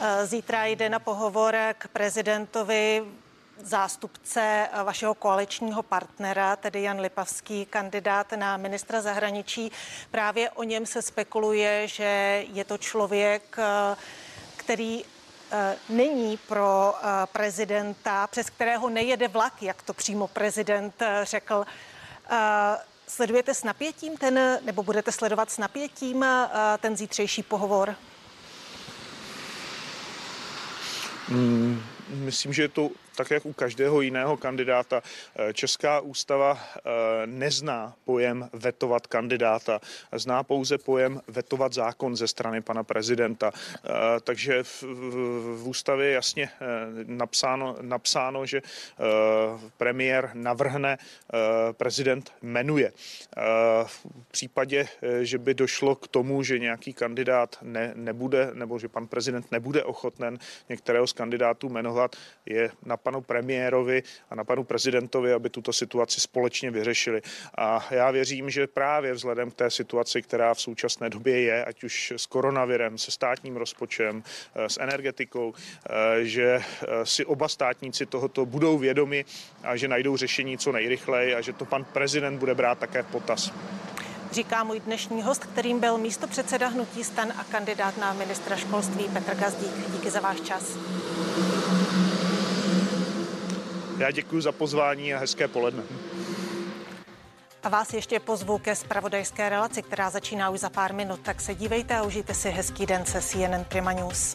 Eh, 0.00 0.26
zítra 0.26 0.66
jde 0.66 0.88
na 0.88 0.98
pohovor 0.98 1.56
k 1.78 1.88
prezidentovi 1.88 3.02
zástupce 3.60 4.68
vašeho 4.84 5.14
koaličního 5.14 5.82
partnera, 5.82 6.56
tedy 6.56 6.82
Jan 6.82 7.00
Lipavský, 7.00 7.66
kandidát 7.66 8.32
na 8.32 8.56
ministra 8.56 9.02
zahraničí. 9.02 9.72
Právě 10.10 10.50
o 10.50 10.62
něm 10.62 10.86
se 10.86 11.02
spekuluje, 11.02 11.88
že 11.88 12.44
je 12.52 12.64
to 12.64 12.78
člověk, 12.78 13.56
který 14.56 15.04
eh, 15.04 15.76
není 15.88 16.36
pro 16.36 16.94
eh, 16.96 17.06
prezidenta, 17.32 18.26
přes 18.26 18.50
kterého 18.50 18.90
nejede 18.90 19.28
vlak, 19.28 19.62
jak 19.62 19.82
to 19.82 19.94
přímo 19.94 20.28
prezident 20.28 21.02
eh, 21.02 21.20
řekl. 21.22 21.64
Sledujete 23.08 23.54
s 23.54 23.64
napětím 23.64 24.16
ten, 24.16 24.58
nebo 24.64 24.82
budete 24.82 25.12
sledovat 25.12 25.50
s 25.50 25.58
napětím 25.58 26.24
ten 26.78 26.96
zítřejší 26.96 27.42
pohovor? 27.42 27.94
Mm, 31.28 31.82
myslím, 32.08 32.52
že 32.52 32.62
je 32.62 32.68
to 32.68 32.90
tak 33.16 33.30
jak 33.30 33.46
u 33.46 33.52
každého 33.52 34.00
jiného 34.00 34.36
kandidáta. 34.36 35.02
Česká 35.52 36.00
ústava 36.00 36.58
nezná 37.26 37.94
pojem 38.04 38.48
vetovat 38.52 39.06
kandidáta, 39.06 39.80
zná 40.12 40.42
pouze 40.42 40.78
pojem 40.78 41.20
vetovat 41.28 41.72
zákon 41.72 42.16
ze 42.16 42.28
strany 42.28 42.60
pana 42.60 42.84
prezidenta. 42.84 43.52
Takže 44.24 44.62
v, 44.62 44.82
v 45.56 45.62
ústavě 45.64 46.06
je 46.06 46.14
jasně 46.14 46.50
napsáno, 47.06 47.76
napsáno, 47.80 48.46
že 48.46 48.62
premiér 49.76 50.30
navrhne, 50.34 50.98
prezident 51.72 52.32
jmenuje. 52.42 52.92
V 53.86 54.06
případě, 54.30 54.88
že 55.20 55.38
by 55.38 55.54
došlo 55.54 55.94
k 55.94 56.08
tomu, 56.08 56.42
že 56.42 56.58
nějaký 56.58 56.92
kandidát 56.92 57.58
ne, 57.62 57.92
nebude, 57.94 58.50
nebo 58.54 58.78
že 58.78 58.88
pan 58.88 59.06
prezident 59.06 59.52
nebude 59.52 59.84
ochoten 59.84 60.38
některého 60.68 61.06
z 61.06 61.12
kandidátů 61.12 61.68
jmenovat, 61.68 62.16
je 62.46 62.70
na 62.84 62.96
panu 63.02 63.20
premiérovi 63.20 64.02
a 64.30 64.34
na 64.34 64.44
panu 64.44 64.64
prezidentovi, 64.64 65.32
aby 65.32 65.50
tuto 65.50 65.72
situaci 65.72 66.20
společně 66.20 66.70
vyřešili. 66.70 67.22
A 67.58 67.86
já 67.90 68.10
věřím, 68.10 68.50
že 68.50 68.66
právě 68.66 69.12
vzhledem 69.12 69.50
k 69.50 69.54
té 69.54 69.70
situaci, 69.70 70.22
která 70.22 70.54
v 70.54 70.60
současné 70.60 71.10
době 71.10 71.40
je, 71.40 71.64
ať 71.64 71.84
už 71.84 72.12
s 72.16 72.26
koronavirem, 72.26 72.98
se 72.98 73.10
státním 73.10 73.56
rozpočtem, 73.56 74.22
eh, 74.54 74.68
s 74.68 74.80
energetikou, 74.80 75.54
eh, 75.54 76.24
že 76.24 76.60
eh, 76.62 77.06
si 77.06 77.24
oba 77.24 77.48
státníci 77.48 78.06
tohoto 78.06 78.46
budou 78.46 78.78
vědomi 78.78 79.24
a 79.62 79.76
že 79.76 79.88
najdou 79.88 80.16
řešení 80.16 80.58
co 80.58 80.72
nejrychleji 80.72 81.34
a 81.34 81.40
že 81.40 81.52
to 81.52 81.64
pan 81.64 81.84
prezident 81.84 82.38
bude 82.38 82.54
brát 82.54 82.78
také 82.78 83.02
v 83.02 83.06
potaz 83.06 83.52
říká 84.32 84.64
můj 84.64 84.80
dnešní 84.80 85.22
host, 85.22 85.44
kterým 85.44 85.80
byl 85.80 85.98
místo 85.98 86.26
předseda 86.26 86.68
Hnutí 86.68 87.04
stan 87.04 87.32
a 87.38 87.44
kandidát 87.44 87.98
na 87.98 88.12
ministra 88.12 88.56
školství 88.56 89.08
Petr 89.12 89.34
Gazdík. 89.34 89.90
Díky 89.92 90.10
za 90.10 90.20
váš 90.20 90.40
čas. 90.40 90.62
Já 93.98 94.10
děkuji 94.10 94.42
za 94.42 94.52
pozvání 94.52 95.14
a 95.14 95.18
hezké 95.18 95.48
poledne. 95.48 95.82
A 97.62 97.68
vás 97.68 97.92
ještě 97.94 98.20
pozvu 98.20 98.58
ke 98.58 98.74
spravodajské 98.76 99.48
relaci, 99.48 99.82
která 99.82 100.10
začíná 100.10 100.50
už 100.50 100.60
za 100.60 100.70
pár 100.70 100.94
minut, 100.94 101.20
tak 101.20 101.40
se 101.40 101.54
dívejte 101.54 101.96
a 101.96 102.02
užijte 102.02 102.34
si 102.34 102.50
hezký 102.50 102.86
den 102.86 103.04
se 103.04 103.22
CNN 103.22 103.64
Prima 103.68 103.92
News. 103.92 104.34